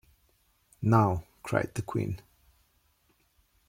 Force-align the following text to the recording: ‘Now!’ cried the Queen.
‘Now!’ 0.81 1.25
cried 1.43 1.75
the 1.75 1.83
Queen. 1.83 2.19